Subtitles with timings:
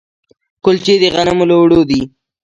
[0.63, 2.01] کلچې د غنمو له اوړو دي.